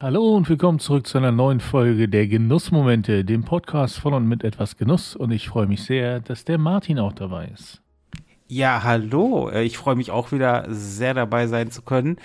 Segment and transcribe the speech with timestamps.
[0.00, 4.44] Hallo und willkommen zurück zu einer neuen Folge der Genussmomente, dem Podcast von und mit
[4.44, 5.16] etwas Genuss.
[5.16, 7.82] Und ich freue mich sehr, dass der Martin auch dabei ist.
[8.46, 9.48] Ja, hallo.
[9.48, 12.18] Äh, ich freue mich auch wieder sehr dabei sein zu können.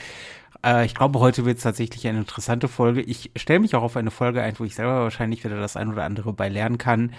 [0.64, 3.02] Äh, ich glaube, heute wird es tatsächlich eine interessante Folge.
[3.02, 5.92] Ich stelle mich auch auf eine Folge ein, wo ich selber wahrscheinlich wieder das ein
[5.92, 7.12] oder andere bei lernen kann.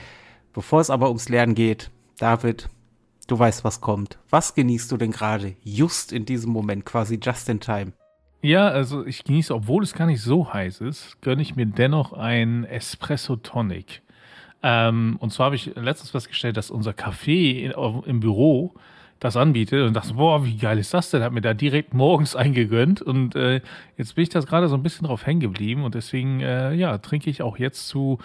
[0.52, 1.90] Bevor es aber ums Lernen geht,
[2.20, 2.68] David,
[3.26, 4.18] du weißt, was kommt.
[4.30, 7.92] Was genießt du denn gerade just in diesem Moment, quasi just in time?
[8.44, 12.12] Ja, also ich genieße, obwohl es gar nicht so heiß ist, gönne ich mir dennoch
[12.12, 14.02] ein Espresso Tonic.
[14.62, 17.72] Ähm, und zwar habe ich letztens festgestellt, dass unser Café in,
[18.04, 18.74] im Büro
[19.18, 21.22] das anbietet und dachte, boah, wie geil ist das denn?
[21.22, 23.62] Hat mir da direkt morgens eingegönnt und äh,
[23.96, 26.98] jetzt bin ich das gerade so ein bisschen drauf hängen geblieben und deswegen, äh, ja,
[26.98, 28.18] trinke ich auch jetzt zu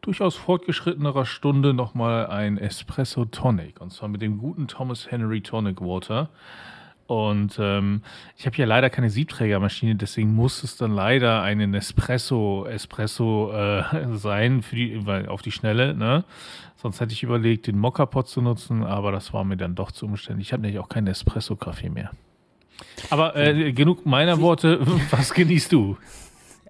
[0.00, 5.80] durchaus fortgeschrittenerer Stunde nochmal ein Espresso Tonic und zwar mit dem guten Thomas Henry Tonic
[5.80, 6.28] Water.
[7.10, 8.02] Und ähm,
[8.36, 13.82] ich habe ja leider keine Siebträgermaschine, deswegen muss es dann leider ein Espresso, Espresso äh,
[14.16, 15.92] sein, für die, weil auf die Schnelle.
[15.96, 16.22] Ne?
[16.76, 20.06] Sonst hätte ich überlegt, den Mokka-Pot zu nutzen, aber das war mir dann doch zu
[20.06, 20.46] umständlich.
[20.46, 22.12] Ich habe nämlich auch keinen Espresso-Kaffee mehr.
[23.10, 24.78] Aber äh, genug meiner Worte.
[25.10, 25.96] Was genießt du?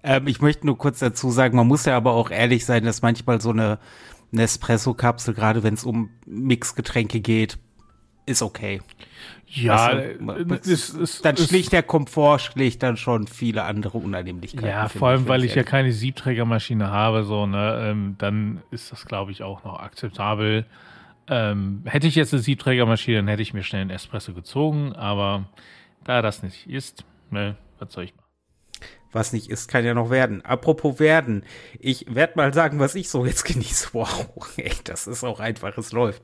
[0.01, 3.03] Ähm, ich möchte nur kurz dazu sagen, man muss ja aber auch ehrlich sein, dass
[3.03, 3.77] manchmal so eine
[4.31, 7.59] Nespresso-Kapsel, gerade wenn es um Mixgetränke geht,
[8.31, 8.81] ist okay.
[9.53, 14.67] Ja, also, es, es, dann schlicht der Komfort, schlicht dann schon viele andere Unannehmlichkeiten.
[14.67, 19.05] Ja, vor allem, weil ich ja keine Siebträgermaschine habe, so, ne, ähm, dann ist das,
[19.05, 20.65] glaube ich, auch noch akzeptabel.
[21.27, 25.45] Ähm, hätte ich jetzt eine Siebträgermaschine, dann hätte ich mir schnell einen Espresso gezogen, aber
[26.05, 28.20] da das nicht ist, ne, was soll ich machen?
[29.13, 30.43] Was nicht ist, kann ja noch werden.
[30.45, 31.43] Apropos werden.
[31.79, 33.89] Ich werde mal sagen, was ich so jetzt genieße.
[33.93, 36.21] Wow, echt, das ist auch einfach, es läuft.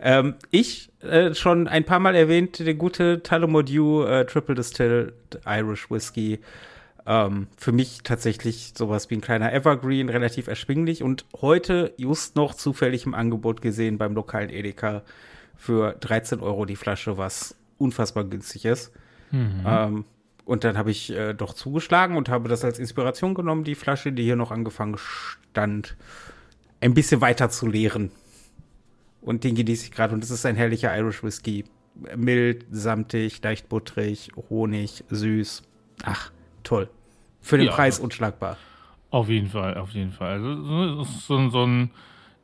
[0.00, 5.12] Ähm, ich äh, schon ein paar Mal erwähnt, der gute Tullamore äh, Triple Distilled
[5.46, 6.40] Irish Whiskey.
[7.04, 12.54] Ähm, für mich tatsächlich sowas wie ein kleiner Evergreen, relativ erschwinglich und heute just noch
[12.54, 15.02] zufällig im Angebot gesehen beim lokalen Edeka
[15.56, 18.92] für 13 Euro die Flasche, was unfassbar günstig ist.
[19.32, 19.64] Mhm.
[19.66, 20.04] Ähm,
[20.44, 24.12] und dann habe ich äh, doch zugeschlagen und habe das als Inspiration genommen, die Flasche,
[24.12, 25.96] die hier noch angefangen stand,
[26.80, 28.10] ein bisschen weiter zu leeren.
[29.20, 30.14] Und den genieße ich gerade.
[30.14, 31.64] Und das ist ein herrlicher Irish Whisky.
[32.16, 35.62] Mild, samtig, leicht butterig, Honig, süß.
[36.04, 36.32] Ach,
[36.64, 36.88] toll.
[37.40, 38.56] Für den ja, Preis unschlagbar.
[39.10, 40.32] Auf jeden Fall, auf jeden Fall.
[40.32, 41.90] Also, so, so ein,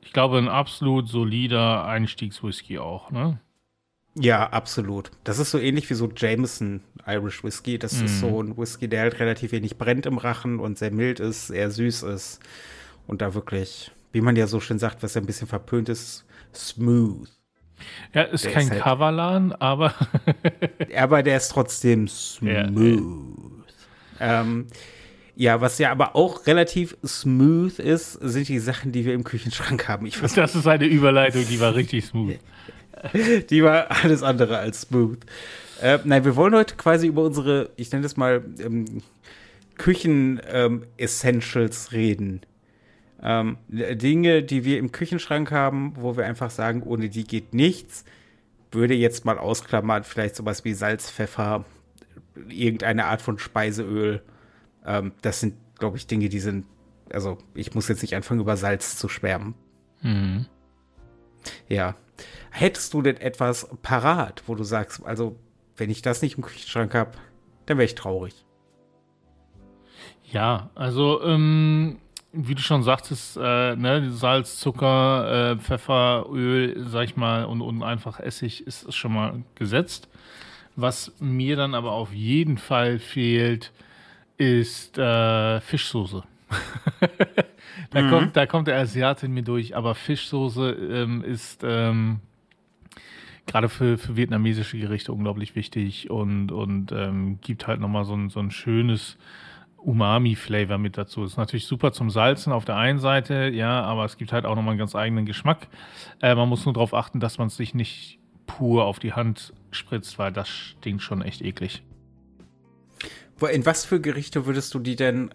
[0.02, 3.40] ich glaube, ein absolut solider Einstiegswhisky auch, ne?
[4.18, 5.10] Ja, absolut.
[5.24, 7.78] Das ist so ähnlich wie so Jameson Irish Whisky.
[7.78, 8.04] Das mm.
[8.04, 8.50] ist so mhm.
[8.50, 12.02] ein Whisky, der halt relativ wenig brennt im Rachen und sehr mild ist, sehr süß
[12.04, 12.40] ist.
[13.06, 16.24] Und da wirklich, wie man ja so schön sagt, was ja ein bisschen verpönt ist,
[16.54, 17.28] smooth.
[18.12, 19.94] Ja, ist der kein ist halt, Kavalan, aber.
[20.96, 22.52] aber der ist trotzdem smooth.
[24.18, 24.66] Ja, ähm,
[25.36, 29.86] ja, was ja aber auch relativ smooth ist, sind die Sachen, die wir im Küchenschrank
[29.86, 30.06] haben.
[30.06, 32.38] Ich das ist eine Überleitung, die war richtig smooth.
[33.50, 35.18] die war alles andere als smooth.
[35.80, 39.02] Äh, nein, wir wollen heute quasi über unsere, ich nenne das mal, ähm,
[39.76, 42.40] Küchen-Essentials ähm, reden.
[43.22, 48.04] Ähm, Dinge, die wir im Küchenschrank haben, wo wir einfach sagen, ohne die geht nichts.
[48.70, 51.64] Würde jetzt mal ausklammern, vielleicht sowas wie Salz, Pfeffer,
[52.48, 54.22] irgendeine Art von Speiseöl.
[54.84, 56.66] Ähm, das sind, glaube ich, Dinge, die sind,
[57.12, 59.54] also ich muss jetzt nicht anfangen, über Salz zu schwärmen.
[60.02, 60.46] Mhm.
[61.68, 61.94] Ja,
[62.50, 65.36] Hättest du denn etwas parat, wo du sagst, also
[65.76, 67.12] wenn ich das nicht im Küchenschrank habe,
[67.66, 68.44] dann wäre ich traurig.
[70.32, 71.98] Ja, also ähm,
[72.32, 77.60] wie du schon sagtest, äh, ne, Salz, Zucker, äh, Pfeffer, Öl, sag ich mal, und,
[77.60, 80.08] und einfach Essig ist schon mal gesetzt.
[80.74, 83.72] Was mir dann aber auf jeden Fall fehlt,
[84.36, 86.24] ist äh, Fischsoße.
[87.90, 88.10] da, mhm.
[88.10, 92.20] kommt, da kommt der Asiate in mir durch, aber Fischsoße ähm, ist ähm,
[93.46, 98.30] gerade für, für vietnamesische Gerichte unglaublich wichtig und, und ähm, gibt halt nochmal so ein,
[98.30, 99.16] so ein schönes
[99.78, 101.24] Umami-Flavor mit dazu.
[101.24, 104.54] Ist natürlich super zum Salzen auf der einen Seite, ja, aber es gibt halt auch
[104.54, 105.68] nochmal einen ganz eigenen Geschmack.
[106.20, 109.52] Äh, man muss nur darauf achten, dass man es sich nicht pur auf die Hand
[109.70, 111.82] spritzt, weil das stinkt schon echt eklig.
[113.52, 115.30] In was für Gerichte würdest du die denn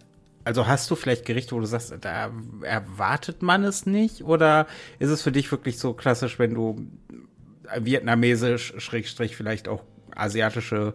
[0.46, 2.32] also hast du vielleicht Gerichte, wo du sagst, da
[2.62, 4.24] erwartet man es nicht?
[4.24, 4.68] Oder
[5.00, 6.86] ist es für dich wirklich so klassisch, wenn du
[7.80, 9.84] vietnamesisch, Schrägstrich vielleicht auch
[10.16, 10.94] asiatische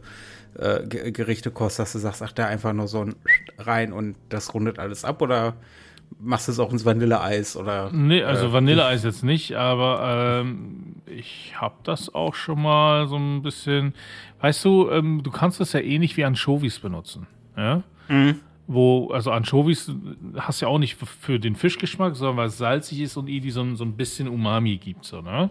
[0.55, 3.17] äh, Gerichte kostest, dass du sagst, ach, da einfach nur so ein
[3.59, 5.23] rein und das rundet alles ab?
[5.23, 5.57] Oder
[6.21, 7.57] machst du es auch ins Vanilleeis?
[7.57, 13.09] Oder, nee, also äh, Vanilleeis jetzt nicht, aber ähm, ich habe das auch schon mal
[13.09, 13.95] so ein bisschen.
[14.41, 17.27] Weißt du, ähm, du kannst das ja ähnlich wie Anchovies benutzen.
[17.57, 17.83] Ja.
[18.09, 19.91] Mhm wo, also Anchovies
[20.37, 23.75] hast ja auch nicht für den Fischgeschmack, sondern weil es salzig ist und irgendwie so,
[23.75, 25.51] so ein bisschen Umami gibt, so, ne?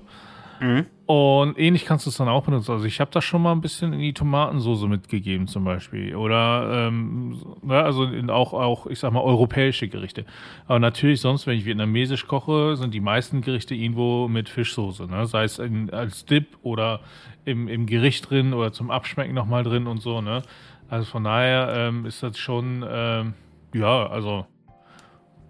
[0.60, 0.86] Mhm.
[1.06, 2.72] Und ähnlich kannst du es dann auch benutzen.
[2.72, 6.16] Also ich habe das schon mal ein bisschen in die Tomatensoße mitgegeben zum Beispiel.
[6.16, 7.38] Oder ähm,
[7.68, 10.26] ja, also in auch, auch, ich sag mal, europäische Gerichte.
[10.66, 15.06] Aber natürlich sonst, wenn ich vietnamesisch koche, sind die meisten Gerichte irgendwo mit Fischsoße.
[15.06, 15.28] Ne?
[15.28, 17.02] Sei es in, als Dip oder
[17.46, 20.22] im, im Gericht drin oder zum Abschmecken nochmal drin und so.
[20.22, 20.42] Ne?
[20.90, 23.34] Also von daher ähm, ist das schon, ähm,
[23.74, 24.46] ja, also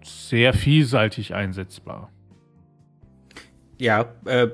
[0.02, 2.10] sehr vielseitig einsetzbar.
[3.78, 4.48] Ja, äh,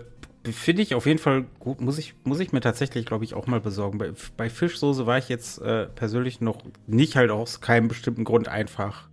[0.53, 1.81] finde ich auf jeden Fall gut.
[1.81, 3.99] Muss ich, muss ich mir tatsächlich, glaube ich, auch mal besorgen.
[3.99, 8.49] Bei, bei Fischsoße war ich jetzt äh, persönlich noch nicht halt aus keinem bestimmten Grund
[8.49, 9.09] einfach.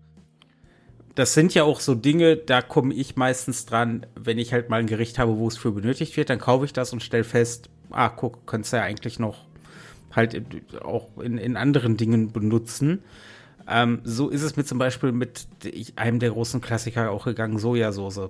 [1.15, 4.79] Das sind ja auch so Dinge, da komme ich meistens dran, wenn ich halt mal
[4.79, 7.69] ein Gericht habe, wo es für benötigt wird, dann kaufe ich das und stelle fest,
[7.89, 9.50] ah, guck, könntest du ja eigentlich noch
[10.11, 10.41] halt
[10.81, 13.03] auch in, in anderen Dingen benutzen.
[13.67, 15.47] Ähm, so ist es mir zum Beispiel mit
[15.95, 18.29] einem der großen Klassiker auch gegangen, Sojasauce.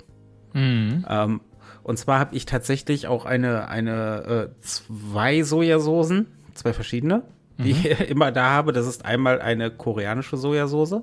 [0.53, 1.05] Mhm.
[1.09, 1.41] Ähm,
[1.83, 7.23] und zwar habe ich tatsächlich auch eine, eine äh, zwei Sojasoßen, zwei verschiedene,
[7.57, 7.79] die mhm.
[7.83, 8.71] ich immer da habe.
[8.71, 11.01] Das ist einmal eine koreanische Sojasauce,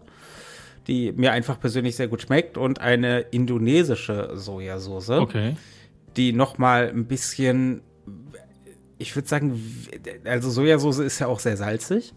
[0.86, 5.56] die mir einfach persönlich sehr gut schmeckt, und eine indonesische Sojasauce, okay.
[6.16, 7.80] die noch mal ein bisschen,
[8.98, 9.62] ich würde sagen,
[10.24, 12.14] also Sojasauce ist ja auch sehr salzig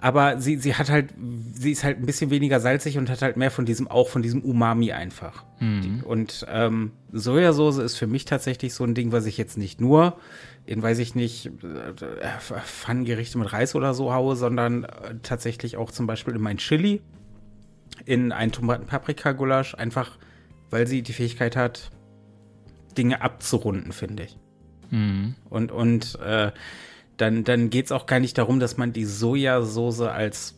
[0.00, 1.14] aber sie, sie hat halt,
[1.52, 4.22] sie ist halt ein bisschen weniger salzig und hat halt mehr von diesem, auch von
[4.22, 5.44] diesem Umami einfach.
[5.60, 6.02] Mhm.
[6.04, 10.16] Und ähm, Sojasauce ist für mich tatsächlich so ein Ding, was ich jetzt nicht nur
[10.66, 15.90] in, weiß ich nicht, äh, Pfannengerichte mit Reis oder so haue, sondern äh, tatsächlich auch
[15.90, 17.00] zum Beispiel in mein Chili,
[18.04, 20.18] in ein Tomaten-Paprika-Gulasch, einfach
[20.70, 21.90] weil sie die Fähigkeit hat,
[22.96, 24.38] Dinge abzurunden, finde ich.
[24.90, 25.34] Mhm.
[25.50, 26.52] Und, und äh,
[27.16, 30.54] dann, dann geht es auch gar nicht darum, dass man die Sojasauce als,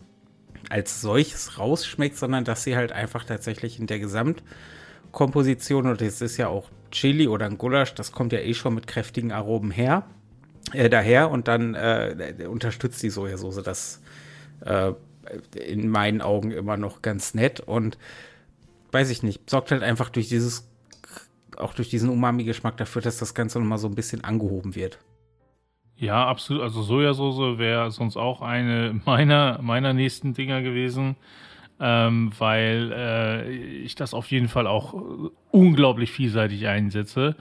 [0.68, 6.36] als solches rausschmeckt, sondern dass sie halt einfach tatsächlich in der Gesamtkomposition, und das ist
[6.36, 10.04] ja auch Chili oder ein Gulasch, das kommt ja eh schon mit kräftigen Aromen her,
[10.72, 14.00] äh, daher und dann äh, unterstützt die Sojasauce das
[14.60, 14.92] äh,
[15.54, 17.98] in meinen Augen immer noch ganz nett und
[18.92, 20.68] weiß ich nicht, sorgt halt einfach durch dieses,
[21.56, 24.98] auch durch diesen Umami-Geschmack dafür, dass das Ganze nochmal so ein bisschen angehoben wird.
[25.96, 26.62] Ja, absolut.
[26.62, 31.16] Also Sojasauce wäre sonst auch eine meiner, meiner nächsten Dinger gewesen,
[31.78, 34.94] ähm, weil äh, ich das auf jeden Fall auch
[35.50, 37.36] unglaublich vielseitig einsetze.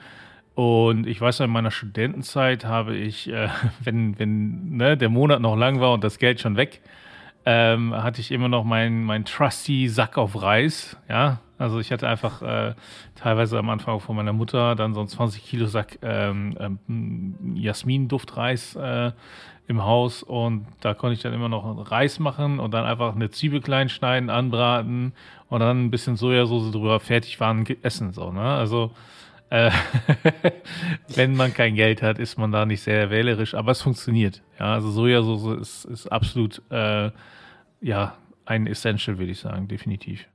[0.54, 3.48] Und ich weiß, in meiner Studentenzeit habe ich, äh,
[3.82, 6.82] wenn, wenn ne, der Monat noch lang war und das Geld schon weg,
[7.46, 12.08] ähm, hatte ich immer noch meinen mein trusty Sack auf Reis, ja, also ich hatte
[12.08, 12.74] einfach äh,
[13.16, 18.76] teilweise am Anfang von meiner Mutter dann so einen 20 Kilo Sack ähm, ähm, Jasmin-Duftreis
[18.76, 19.12] äh,
[19.68, 23.30] im Haus und da konnte ich dann immer noch Reis machen und dann einfach eine
[23.30, 25.12] Zwiebel klein schneiden, anbraten
[25.50, 28.40] und dann ein bisschen Sojasauce drüber, fertig waren, essen so, ne?
[28.40, 28.92] Also
[29.50, 29.70] äh,
[31.14, 34.42] wenn man kein Geld hat, ist man da nicht sehr wählerisch, aber es funktioniert.
[34.58, 37.10] Ja, also Sojasauce ist, ist absolut äh,
[37.82, 38.16] ja
[38.46, 40.26] ein Essential, würde ich sagen, definitiv.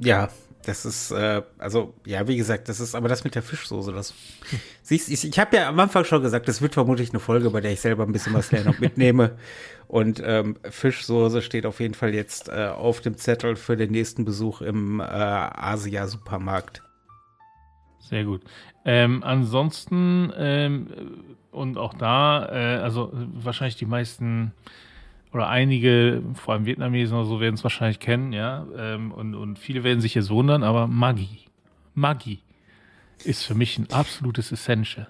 [0.00, 0.28] Ja,
[0.64, 3.92] das ist, äh, also, ja, wie gesagt, das ist aber das mit der Fischsoße.
[3.92, 4.14] Das,
[4.82, 7.60] siehst, ich, ich habe ja am Anfang schon gesagt, das wird vermutlich eine Folge, bei
[7.60, 9.36] der ich selber ein bisschen was noch mitnehme.
[9.88, 14.24] Und ähm, Fischsoße steht auf jeden Fall jetzt äh, auf dem Zettel für den nächsten
[14.24, 16.82] Besuch im äh, Asia-Supermarkt.
[17.98, 18.42] Sehr gut.
[18.84, 20.86] Ähm, ansonsten, ähm,
[21.50, 24.52] und auch da, äh, also wahrscheinlich die meisten
[25.32, 28.66] oder einige, vor allem Vietnamesen oder so, werden es wahrscheinlich kennen, ja.
[28.76, 31.28] Ähm, und, und viele werden sich jetzt wundern, aber Maggi,
[31.94, 32.40] Maggi
[33.24, 35.08] ist für mich ein absolutes Essential.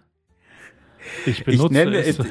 [1.26, 2.18] Ich benutze ich nenne, es.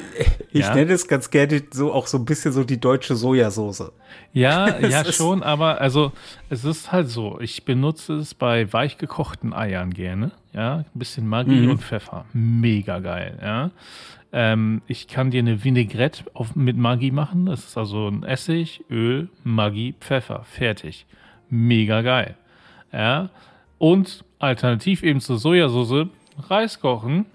[0.52, 0.74] Ich ja?
[0.74, 3.92] nenne es ganz gerne so auch so ein bisschen so die deutsche Sojasauce.
[4.32, 6.12] Ja, ja schon, aber also
[6.48, 11.28] es ist halt so, ich benutze es bei weich gekochten Eiern gerne, ja, ein bisschen
[11.28, 11.70] Maggi mhm.
[11.70, 13.70] und Pfeffer, mega geil, ja.
[14.32, 17.46] Ähm, ich kann dir eine Vinaigrette auf, mit Maggi machen.
[17.46, 20.44] Das ist also ein Essig, Öl, Maggi, Pfeffer.
[20.44, 21.06] Fertig.
[21.48, 22.36] Mega geil.
[22.92, 23.30] Ja.
[23.78, 26.08] Und alternativ eben zur Sojasauce
[26.48, 27.26] Reis kochen,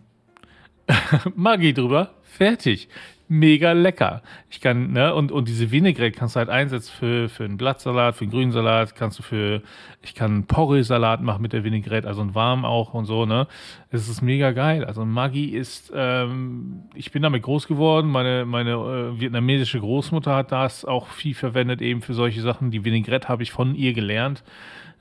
[1.35, 2.87] Maggi drüber, fertig
[3.27, 4.21] mega lecker.
[4.49, 8.15] Ich kann, ne, und, und diese Vinaigrette kannst du halt einsetzen für, für einen Blattsalat,
[8.15, 9.61] für einen Grünsalat, kannst du für,
[10.01, 13.47] ich kann einen Porree-Salat machen mit der Vinaigrette, also einen warm auch und so, ne.
[13.89, 14.83] Es ist mega geil.
[14.85, 18.11] Also Maggi ist, ähm, ich bin damit groß geworden.
[18.11, 22.71] Meine, meine äh, vietnamesische Großmutter hat das auch viel verwendet, eben für solche Sachen.
[22.71, 24.43] Die Vinaigrette habe ich von ihr gelernt.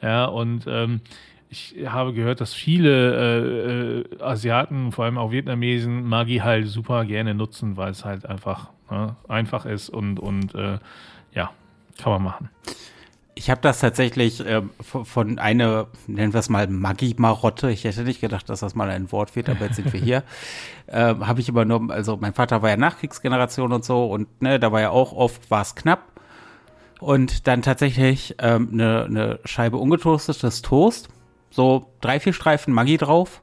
[0.01, 1.01] Ja, und ähm,
[1.55, 7.05] ich habe gehört, dass viele äh, äh, Asiaten, vor allem auch Vietnamesen, Maggi halt super
[7.05, 10.79] gerne nutzen, weil es halt einfach ne, einfach ist und, und äh,
[11.33, 11.51] ja,
[12.03, 12.51] Kann man machen.
[13.37, 18.21] Ich habe das tatsächlich äh, von einer, nennen wir es mal Maggi-Marotte, ich hätte nicht
[18.21, 20.23] gedacht, dass das mal ein Wort wird, aber jetzt sind wir hier,
[20.87, 24.73] äh, habe ich übernommen, also mein Vater war ja Nachkriegsgeneration und so und ne, da
[24.73, 26.11] war ja auch oft, war es knapp.
[27.01, 31.09] Und dann tatsächlich ähm, eine, ne Scheibe ungetoastetes Toast,
[31.55, 33.43] so drei, vier Streifen Maggi drauf,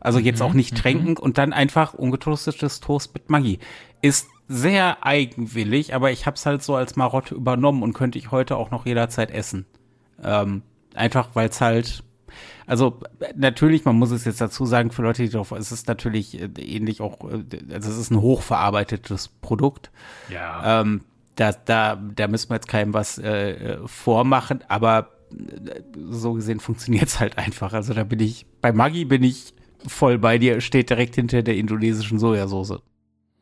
[0.00, 0.76] also jetzt mhm, auch nicht mhm.
[0.78, 3.60] tränken und dann einfach ungetoastetes Toast mit Maggi.
[4.00, 8.32] Ist sehr eigenwillig, aber ich habe es halt so als Marotte übernommen und könnte ich
[8.32, 9.66] heute auch noch jederzeit essen.
[10.22, 10.62] Ähm,
[10.94, 12.02] einfach weil es halt,
[12.66, 12.98] also
[13.36, 16.48] natürlich, man muss es jetzt dazu sagen, für Leute, die drauf, es ist natürlich äh,
[16.58, 19.92] ähnlich auch, äh, also es ist ein hochverarbeitetes Produkt.
[20.28, 20.80] Ja.
[20.80, 21.02] Ähm,
[21.36, 25.11] da, da, da müssen wir jetzt keinem was äh, vormachen, aber äh,
[26.10, 27.72] so gesehen funktioniert es halt einfach.
[27.72, 29.54] Also da bin ich, bei Maggi bin ich
[29.86, 32.80] voll bei dir, steht direkt hinter der indonesischen Sojasauce.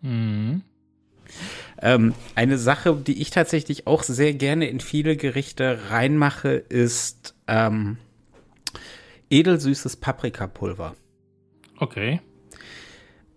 [0.03, 0.63] Mhm.
[1.83, 7.97] Ähm, eine Sache, die ich tatsächlich auch sehr gerne in viele Gerichte reinmache, ist ähm,
[9.31, 10.95] edelsüßes Paprikapulver.
[11.79, 12.21] Okay.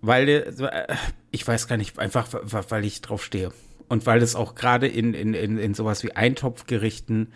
[0.01, 0.95] Weil, äh,
[1.31, 3.51] ich weiß gar nicht, einfach weil ich drauf stehe.
[3.88, 7.31] Und weil es auch gerade in, in, in, in sowas wie Eintopfgerichten,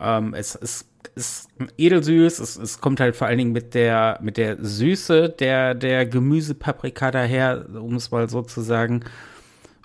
[0.00, 4.36] ähm, es, es ist edelsüß, es, es kommt halt vor allen Dingen mit der, mit
[4.36, 9.04] der Süße der, der Gemüsepaprika daher, um es mal so zu sagen.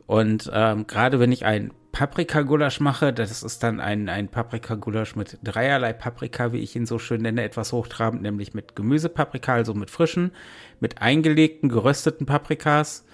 [0.08, 5.38] Und ähm, gerade wenn ich ein Paprikagulasch mache, das ist dann ein, ein Paprikagulasch mit
[5.44, 9.90] dreierlei Paprika, wie ich ihn so schön nenne, etwas hochtrabend, nämlich mit Gemüsepaprika, also mit
[9.90, 10.32] frischen,
[10.80, 13.06] mit eingelegten, gerösteten Paprikas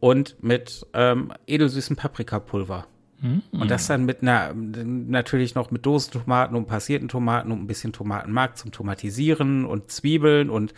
[0.00, 2.86] und mit ähm, edelsüßem Paprikapulver.
[3.22, 3.42] Mhm.
[3.52, 7.92] Und das dann mit einer, natürlich noch mit Dosentomaten und passierten Tomaten und ein bisschen
[7.92, 10.74] Tomatenmark zum Tomatisieren und Zwiebeln und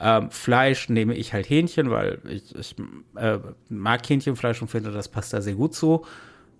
[0.00, 2.76] ähm, Fleisch nehme ich halt Hähnchen, weil ich, ich
[3.16, 6.04] äh, mag Hähnchenfleisch und finde, das passt da sehr gut zu.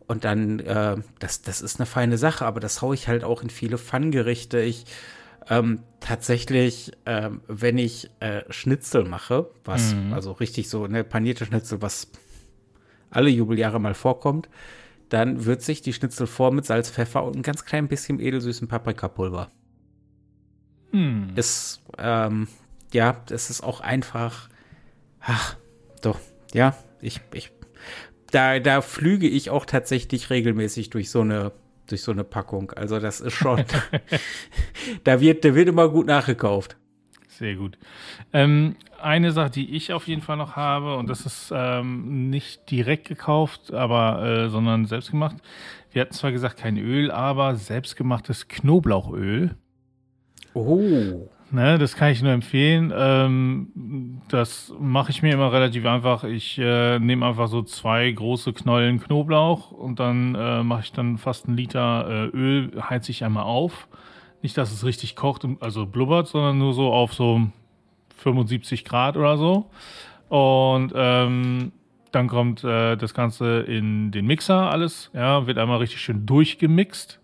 [0.07, 3.43] Und dann, äh, das, das ist eine feine Sache, aber das haue ich halt auch
[3.43, 4.61] in viele Pfanngerichte.
[4.61, 4.85] Ich
[5.49, 10.13] ähm, tatsächlich, ähm, wenn ich äh, Schnitzel mache, was, mhm.
[10.13, 12.09] also richtig so, ne, panierte Schnitzel, was
[13.11, 14.49] alle Jubeljahre mal vorkommt,
[15.09, 18.69] dann würze ich die Schnitzel vor mit Salz, Pfeffer und ein ganz klein bisschen edelsüßen
[18.69, 19.51] Paprikapulver.
[20.93, 21.33] Mhm.
[21.37, 22.49] Ist, ähm,
[22.93, 24.49] ja, das ist auch einfach.
[25.21, 25.57] Ach,
[26.03, 26.19] doch,
[26.53, 27.53] ja, ich, ich,
[28.31, 31.53] da, da flüge ich auch tatsächlich regelmäßig durch so eine,
[31.89, 32.73] durch so eine Packung.
[32.73, 33.65] Also das ist schon,
[35.05, 36.77] da wird, da wird immer gut nachgekauft.
[37.29, 37.77] Sehr gut.
[38.33, 42.71] Ähm, eine Sache, die ich auf jeden Fall noch habe, und das ist ähm, nicht
[42.71, 45.37] direkt gekauft, aber äh, sondern selbst gemacht.
[45.93, 49.55] Wir hatten zwar gesagt kein Öl, aber selbstgemachtes Knoblauchöl.
[50.55, 51.29] Oh.
[51.53, 52.93] Ne, das kann ich nur empfehlen.
[52.95, 56.25] Ähm, das mache ich mir immer relativ einfach.
[56.25, 61.19] Ich äh, nehme einfach so zwei große Knollen Knoblauch und dann äh, mache ich dann
[61.19, 63.87] fast einen Liter äh, Öl, heize ich einmal auf.
[64.43, 67.47] Nicht, dass es richtig kocht, also blubbert, sondern nur so auf so
[68.17, 69.71] 75 Grad oder so.
[70.29, 71.73] Und ähm,
[72.13, 77.21] dann kommt äh, das Ganze in den Mixer alles, ja, wird einmal richtig schön durchgemixt.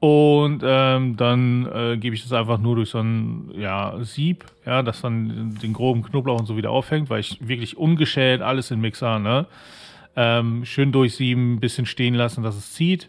[0.00, 4.82] Und ähm, dann äh, gebe ich das einfach nur durch so ein ja, Sieb, ja,
[4.82, 8.80] das dann den groben Knoblauch und so wieder aufhängt, weil ich wirklich ungeschält alles in
[8.80, 9.46] Mixer, ne?
[10.16, 13.08] Ähm, schön durchsieben, bisschen stehen lassen, dass es zieht.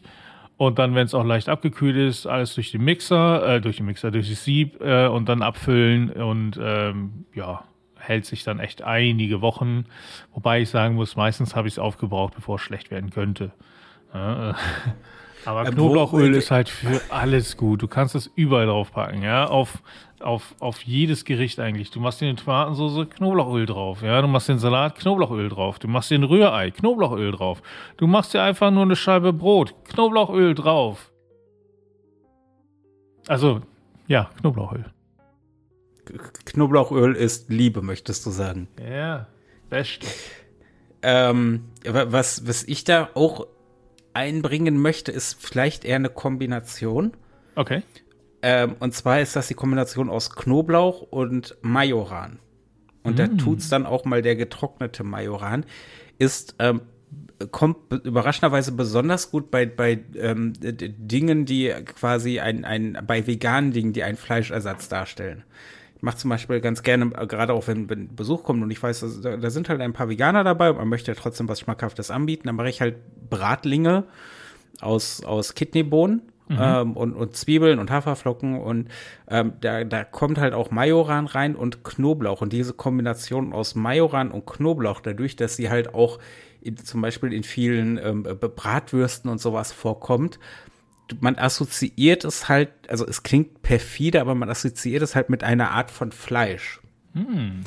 [0.58, 3.86] Und dann, wenn es auch leicht abgekühlt ist, alles durch den Mixer, äh, durch den
[3.86, 7.66] Mixer, durch das Sieb äh, und dann abfüllen und ähm, ja,
[7.98, 9.86] hält sich dann echt einige Wochen.
[10.34, 13.52] Wobei ich sagen muss, meistens habe ich es aufgebraucht, bevor es schlecht werden könnte.
[14.14, 14.54] Ja, äh,
[15.46, 17.82] aber äh, Knoblauchöl ist halt für alles gut.
[17.82, 19.46] Du kannst es überall drauf packen, ja.
[19.46, 19.82] Auf,
[20.20, 21.92] auf, auf jedes Gericht eigentlich.
[21.92, 24.22] Du machst dir eine Tomatensauce, Knoblauchöl drauf, ja.
[24.22, 25.80] Du machst den Salat, Knoblauchöl drauf.
[25.80, 27.62] Du machst dir ein Rührei, Knoblauchöl drauf.
[27.98, 31.12] Du machst dir einfach nur eine Scheibe Brot, Knoblauchöl drauf.
[33.28, 33.62] Also,
[34.08, 34.86] ja, Knoblauchöl.
[36.46, 38.68] Knoblauchöl ist Liebe, möchtest du sagen?
[38.80, 39.28] Ja,
[39.70, 40.08] beste.
[41.02, 43.48] Ähm, was, was ich da auch
[44.16, 47.14] einbringen möchte, ist vielleicht eher eine Kombination.
[47.56, 47.84] Okay.
[48.42, 52.40] Ähm, und zwar ist das die Kombination aus Knoblauch und Majoran.
[53.04, 53.18] Und mm.
[53.18, 55.66] da tut's dann auch mal der getrocknete Majoran.
[56.18, 56.82] Ist, ähm,
[57.52, 63.94] kommt überraschenderweise besonders gut bei, bei ähm, Dingen, die quasi ein, ein, bei veganen Dingen,
[63.94, 65.44] die einen Fleischersatz darstellen
[66.02, 69.22] mache zum Beispiel ganz gerne, äh, gerade auch wenn, wenn Besuch kommt und ich weiß,
[69.22, 72.48] da, da, sind halt ein paar Veganer dabei und man möchte trotzdem was Schmackhaftes anbieten,
[72.48, 72.98] dann mache ich halt
[73.30, 74.04] Bratlinge
[74.82, 76.58] aus, aus Kidneybohnen mhm.
[76.60, 78.90] ähm, und, und Zwiebeln und Haferflocken und
[79.30, 84.32] ähm, da, da kommt halt auch Majoran rein und Knoblauch und diese Kombination aus Majoran
[84.32, 86.20] und Knoblauch, dadurch, dass sie halt auch
[86.62, 90.40] in, zum Beispiel in vielen ähm, Bratwürsten und sowas vorkommt,
[91.20, 95.72] man assoziiert es halt, also es klingt perfide, aber man assoziiert es halt mit einer
[95.72, 96.82] Art von Fleisch.
[97.14, 97.62] Mhm.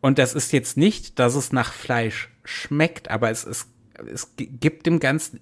[0.00, 3.68] Und das ist jetzt nicht, dass es nach Fleisch schmeckt, aber es, es,
[4.12, 5.40] es gibt dem Ganzen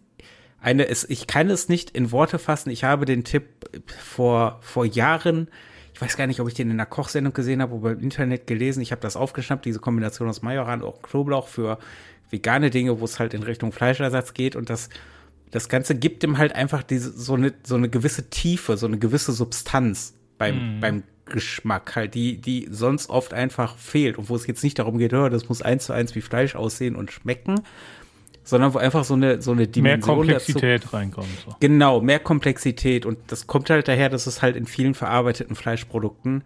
[0.61, 2.70] eine, es, ich kann es nicht in Worte fassen.
[2.70, 3.44] Ich habe den Tipp
[3.87, 5.49] vor, vor Jahren,
[5.94, 8.47] ich weiß gar nicht, ob ich den in einer Kochsendung gesehen habe oder im Internet
[8.47, 8.82] gelesen.
[8.82, 11.78] Ich habe das aufgeschnappt, diese Kombination aus Majoran und Knoblauch für
[12.30, 14.54] vegane Dinge, wo es halt in Richtung Fleischersatz geht.
[14.56, 14.90] Und das,
[15.50, 18.99] das Ganze gibt ihm halt einfach diese, so eine, so eine gewisse Tiefe, so eine
[18.99, 20.80] gewisse Substanz beim, mm.
[20.80, 24.99] beim Geschmack halt, die, die sonst oft einfach fehlt und wo es jetzt nicht darum
[24.99, 27.61] geht, oh, das muss eins zu eins wie Fleisch aussehen und schmecken,
[28.42, 30.26] sondern wo einfach so eine, so eine Dimension.
[30.26, 31.28] Mehr Komplexität dazu, reinkommt.
[31.45, 31.54] So.
[31.61, 33.07] Genau, mehr Komplexität.
[33.07, 36.42] Und das kommt halt daher, dass es halt in vielen verarbeiteten Fleischprodukten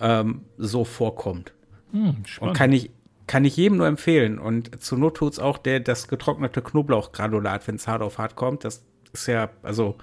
[0.00, 1.52] ähm, so vorkommt.
[1.92, 2.90] Hm, und kann ich,
[3.32, 4.38] kann ich jedem nur empfehlen.
[4.38, 8.62] Und zur Not tut's auch der, das getrocknete Knoblauchgranulat, wenn es hart auf hart kommt.
[8.62, 8.84] Das
[9.14, 9.96] ist ja, also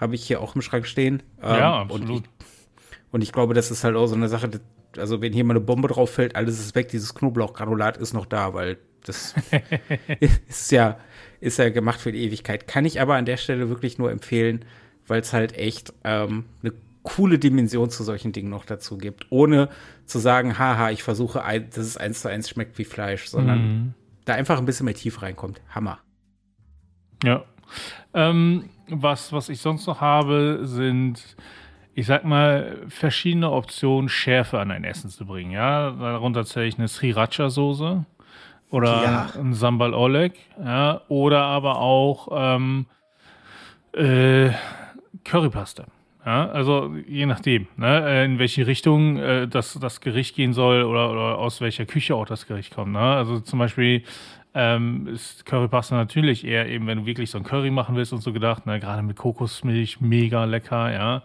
[0.00, 1.20] habe ich hier auch im Schrank stehen.
[1.42, 2.08] Ähm, ja, absolut.
[2.08, 2.22] Und ich,
[3.10, 4.48] und ich glaube, das ist halt auch so eine Sache,
[4.96, 8.26] also wenn hier mal eine Bombe drauf fällt, alles ist weg, dieses Knoblauchgranulat ist noch
[8.26, 9.34] da, weil das
[10.48, 11.00] ist ja,
[11.40, 12.68] ist ja gemacht für die Ewigkeit.
[12.68, 14.64] Kann ich aber an der Stelle wirklich nur empfehlen,
[15.08, 16.72] weil es halt echt ähm, eine
[17.02, 19.68] coole Dimension zu solchen Dingen noch dazu gibt, ohne
[20.04, 23.94] zu sagen, haha, ich versuche, dass es eins zu eins schmeckt wie Fleisch, sondern mhm.
[24.24, 25.60] da einfach ein bisschen mehr Tief reinkommt.
[25.70, 25.98] Hammer.
[27.24, 27.44] Ja.
[28.14, 31.36] Ähm, was, was ich sonst noch habe, sind,
[31.94, 35.52] ich sag mal, verschiedene Optionen, Schärfe an ein Essen zu bringen.
[35.52, 38.04] Ja, darunter zähle ich eine Sriracha-Soße
[38.70, 39.30] oder ja.
[39.38, 42.86] ein Sambal Oleg, ja, oder aber auch ähm,
[43.92, 44.50] äh,
[45.24, 45.86] Currypaste.
[46.24, 51.10] Ja, also je nachdem, ne, in welche Richtung äh, das, das Gericht gehen soll oder,
[51.10, 52.92] oder aus welcher Küche auch das Gericht kommt.
[52.92, 52.98] Ne?
[52.98, 54.02] Also zum Beispiel
[54.52, 58.20] ähm, ist Currypaste natürlich eher eben, wenn du wirklich so ein Curry machen willst und
[58.22, 61.22] so gedacht, ne, gerade mit Kokosmilch, mega lecker, ja.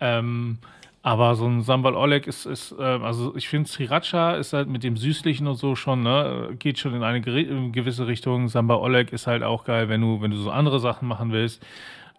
[0.00, 0.58] Ähm,
[1.04, 4.84] aber so ein Sambal Oleg ist, ist äh, also ich finde Sriracha ist halt mit
[4.84, 8.48] dem Süßlichen und so schon, ne, geht schon in eine gewisse Richtung.
[8.48, 11.64] Sambal Oleg ist halt auch geil, wenn du, wenn du so andere Sachen machen willst.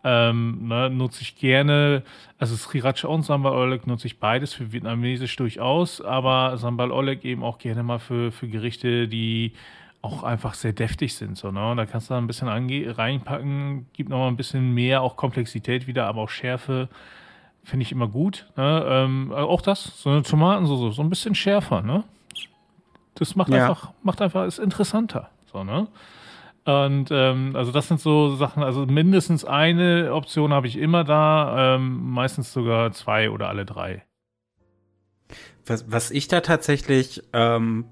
[0.06, 2.04] Ähm, ne, nutze ich gerne,
[2.38, 7.42] also Sriracha und Sambal Oleg nutze ich beides für Vietnamesisch durchaus, aber Sambal Oleg eben
[7.42, 9.54] auch gerne mal für, für Gerichte, die
[10.02, 11.38] auch einfach sehr deftig sind.
[11.38, 11.72] So, ne?
[11.72, 15.88] Und da kannst du da ein bisschen reinpacken, gibt nochmal ein bisschen mehr auch Komplexität
[15.88, 16.90] wieder, aber auch Schärfe
[17.64, 18.46] finde ich immer gut.
[18.58, 18.86] Ne?
[18.86, 22.04] Ähm, auch das, so eine Tomatensauce, so ein bisschen schärfer, ne?
[23.16, 23.62] Das macht ja.
[23.62, 25.30] einfach, macht einfach, ist interessanter.
[25.52, 25.88] So, ne?
[26.66, 31.76] Und ähm, also das sind so Sachen, also mindestens eine Option habe ich immer da,
[31.76, 34.04] ähm, meistens sogar zwei oder alle drei.
[35.66, 37.86] Was, was ich da tatsächlich ähm,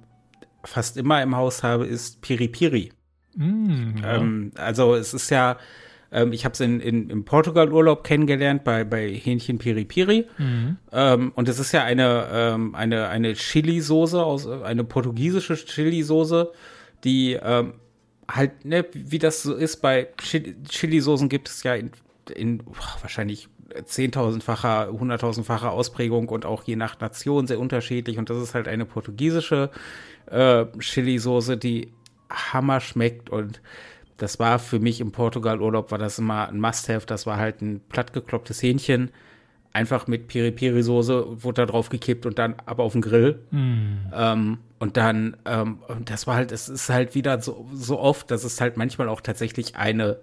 [0.63, 2.93] fast immer im Haus habe, ist Piri Piri.
[3.35, 4.15] Mm, ja.
[4.15, 5.57] ähm, also es ist ja,
[6.11, 10.27] ähm, ich habe es in, in, im Portugal-Urlaub kennengelernt bei, bei Hähnchen Piri Piri.
[10.37, 10.77] Mhm.
[10.93, 16.51] Ähm, und es ist ja eine, ähm, eine, eine Chili-Soße, aus, eine portugiesische Chili-Soße,
[17.03, 17.73] die ähm,
[18.31, 21.91] halt, ne, wie das so ist, bei Chili-Soßen gibt es ja in,
[22.33, 22.63] in
[23.01, 23.49] wahrscheinlich
[23.85, 28.17] zehntausendfacher, hunderttausendfacher Ausprägung und auch je nach Nation sehr unterschiedlich.
[28.17, 29.69] Und das ist halt eine portugiesische
[30.27, 31.91] äh, Chili-Soße, die
[32.29, 33.61] Hammer schmeckt und
[34.17, 37.07] das war für mich im Portugal-Urlaub, war das immer ein Must-Have.
[37.07, 39.09] Das war halt ein plattgeklopptes Hähnchen,
[39.73, 43.39] einfach mit Piri-Piri-Soße, wurde da drauf gekippt und dann aber auf den Grill.
[43.49, 44.11] Mm.
[44.13, 48.43] Ähm, und dann, ähm, das war halt, es ist halt wieder so, so oft, dass
[48.43, 50.17] es halt manchmal auch tatsächlich eine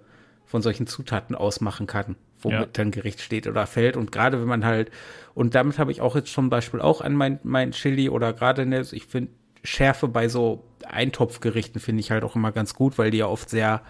[0.45, 2.67] von solchen Zutaten ausmachen kann, womit ja.
[2.73, 3.95] dann Gericht steht oder fällt.
[3.95, 4.91] Und gerade wenn man halt,
[5.33, 8.65] und damit habe ich auch jetzt zum Beispiel auch an mein, mein Chili oder gerade,
[8.65, 9.31] ne, ich finde,
[9.63, 13.49] Schärfe bei so Eintopfgerichten finde ich halt auch immer ganz gut, weil die ja oft
[13.49, 13.81] sehr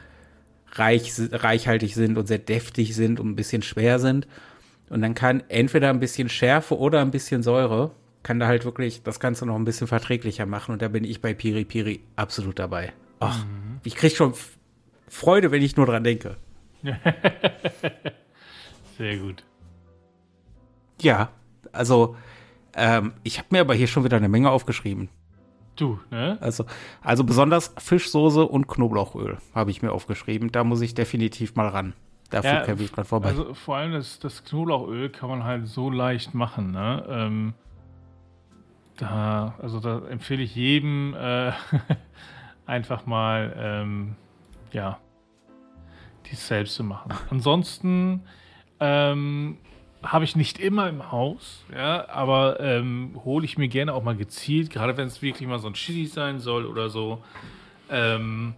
[0.73, 4.27] reich, reichhaltig sind und sehr deftig sind und ein bisschen schwer sind.
[4.91, 7.89] Und dann kann entweder ein bisschen Schärfe oder ein bisschen Säure,
[8.23, 10.73] kann da halt wirklich das Ganze noch ein bisschen verträglicher machen.
[10.73, 12.93] Und da bin ich bei Piri Piri absolut dabei.
[13.19, 13.79] Ach, mhm.
[13.83, 14.33] ich kriege schon
[15.07, 16.37] Freude, wenn ich nur dran denke.
[18.97, 19.43] Sehr gut.
[21.01, 21.29] Ja,
[21.71, 22.15] also
[22.75, 25.09] ähm, ich habe mir aber hier schon wieder eine Menge aufgeschrieben.
[25.75, 26.37] Du, ne?
[26.41, 26.65] Also,
[27.01, 30.51] also besonders Fischsoße und Knoblauchöl habe ich mir aufgeschrieben.
[30.51, 31.93] Da muss ich definitiv mal ran.
[32.29, 33.29] Dafür ja, kämpfe ich gerade vorbei.
[33.29, 37.05] Also vor allem das, das, Knoblauchöl kann man halt so leicht machen, ne?
[37.09, 37.53] Ähm,
[38.99, 41.51] da, also da empfehle ich jedem äh,
[42.65, 44.15] einfach mal, ähm,
[44.71, 44.99] ja,
[46.29, 47.11] dies selbst zu machen.
[47.29, 48.23] Ansonsten
[48.79, 49.57] Ähm,
[50.01, 54.15] habe ich nicht immer im Haus, ja, aber ähm, hole ich mir gerne auch mal
[54.15, 57.21] gezielt, gerade wenn es wirklich mal so ein Chili sein soll oder so.
[57.89, 58.55] Ähm,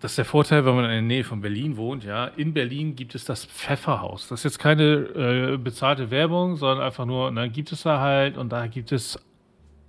[0.00, 2.26] das ist der Vorteil, wenn man in der Nähe von Berlin wohnt, ja.
[2.26, 4.28] In Berlin gibt es das Pfefferhaus.
[4.28, 8.36] Das ist jetzt keine äh, bezahlte Werbung, sondern einfach nur, dann gibt es da halt
[8.36, 9.18] und da gibt es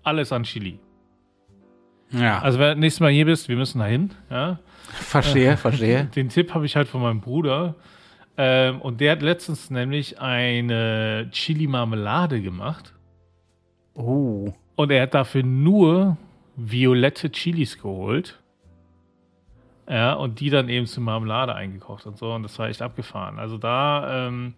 [0.03, 0.79] alles an Chili.
[2.11, 2.39] Ja.
[2.39, 4.59] Also, wenn du nächstes Mal hier bist, wir müssen da hin, ja.
[4.91, 6.05] Verstehe, verstehe.
[6.15, 7.75] Den Tipp habe ich halt von meinem Bruder.
[8.37, 12.93] Ähm, und der hat letztens nämlich eine Chili-Marmelade gemacht.
[13.93, 14.53] Oh.
[14.75, 16.17] Und er hat dafür nur
[16.55, 18.38] violette Chilis geholt.
[19.89, 22.31] Ja, und die dann eben zu Marmelade eingekocht und so.
[22.31, 23.39] Und das war echt abgefahren.
[23.39, 24.53] Also da, ähm,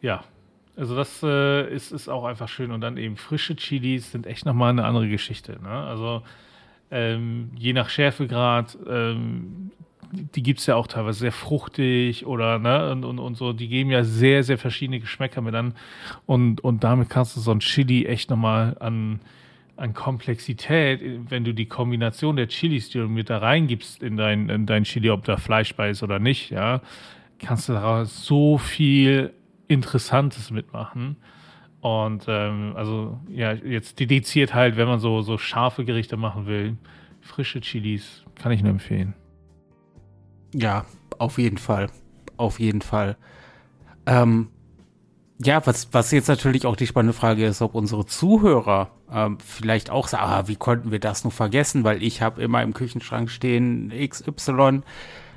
[0.00, 0.22] ja,
[0.76, 2.70] also das äh, ist, ist auch einfach schön.
[2.70, 5.58] Und dann eben frische Chilis sind echt nochmal eine andere Geschichte.
[5.60, 5.68] Ne?
[5.68, 6.22] Also
[6.92, 9.72] ähm, je nach Schärfegrad ähm,
[10.12, 13.68] die gibt es ja auch teilweise sehr fruchtig oder ne, und, und, und so, die
[13.68, 15.74] geben ja sehr, sehr verschiedene Geschmäcker mit an.
[16.26, 19.20] Und, und damit kannst du so ein Chili echt nochmal an,
[19.76, 24.48] an Komplexität, wenn du die Kombination der Chilis, die du mit da reingibst in dein,
[24.48, 26.80] in dein Chili, ob da Fleisch bei ist oder nicht, ja,
[27.38, 29.32] kannst du daraus so viel
[29.68, 31.16] Interessantes mitmachen.
[31.80, 36.76] Und ähm, also ja, jetzt dediziert halt, wenn man so, so scharfe Gerichte machen will,
[37.20, 39.14] frische Chilis, kann ich nur empfehlen.
[40.54, 40.86] Ja,
[41.18, 41.88] auf jeden Fall.
[42.38, 43.16] Auf jeden Fall.
[44.06, 44.48] Ähm,
[45.38, 49.90] ja, was, was jetzt natürlich auch die spannende Frage ist, ob unsere Zuhörer ähm, vielleicht
[49.90, 53.30] auch sagen, ah, wie konnten wir das nur vergessen, weil ich habe immer im Küchenschrank
[53.30, 54.80] stehen XY.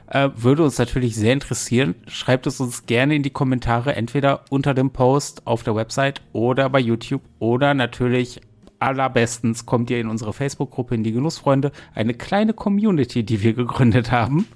[0.08, 1.96] Äh, würde uns natürlich sehr interessieren.
[2.08, 6.70] Schreibt es uns gerne in die Kommentare, entweder unter dem Post auf der Website oder
[6.70, 8.42] bei YouTube oder natürlich
[8.80, 14.12] allerbestens kommt ihr in unsere Facebook-Gruppe in die Genussfreunde, eine kleine Community, die wir gegründet
[14.12, 14.48] haben.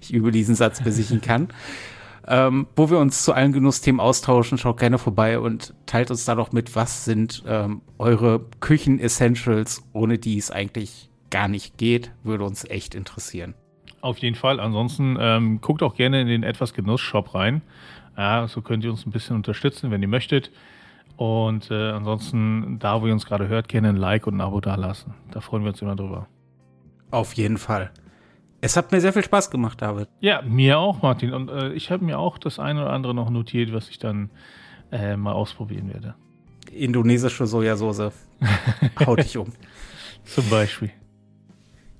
[0.00, 1.48] Ich übe diesen Satz, bis ich ihn kann.
[2.30, 4.58] Ähm, wo wir uns zu allen Genussthemen austauschen.
[4.58, 10.18] Schaut gerne vorbei und teilt uns da doch mit, was sind ähm, eure Küchen-Essentials, ohne
[10.18, 12.12] die es eigentlich gar nicht geht.
[12.22, 13.54] Würde uns echt interessieren.
[14.02, 14.60] Auf jeden Fall.
[14.60, 17.62] Ansonsten ähm, guckt auch gerne in den etwas Genuss-Shop rein.
[18.16, 20.50] Ja, so könnt ihr uns ein bisschen unterstützen, wenn ihr möchtet.
[21.16, 24.60] Und äh, ansonsten, da wo ihr uns gerade hört, gerne ein Like und ein Abo
[24.60, 25.14] dalassen.
[25.30, 26.28] Da freuen wir uns immer drüber.
[27.10, 27.90] Auf jeden Fall.
[28.60, 30.08] Es hat mir sehr viel Spaß gemacht, David.
[30.20, 31.32] Ja, mir auch, Martin.
[31.32, 34.30] Und äh, ich habe mir auch das eine oder andere noch notiert, was ich dann
[34.90, 36.14] äh, mal ausprobieren werde.
[36.72, 38.12] Indonesische Sojasauce.
[39.06, 39.52] Haut dich um.
[40.24, 40.90] Zum Beispiel.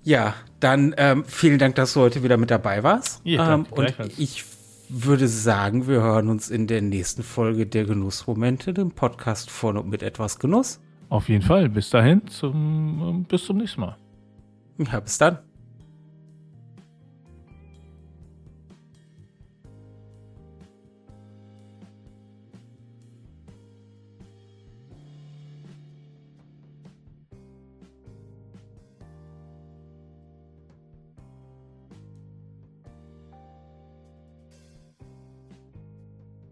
[0.02, 3.20] Ja, dann ähm, vielen Dank, dass du heute wieder mit dabei warst.
[3.24, 4.44] Ja, ähm, und ich
[4.88, 9.88] würde sagen, wir hören uns in der nächsten Folge der Genussmomente, dem Podcast von und
[9.88, 10.80] mit etwas Genuss.
[11.08, 11.68] Auf jeden Fall.
[11.68, 13.96] Bis dahin, zum, bis zum nächsten Mal.
[14.78, 15.38] Ja, bis dann.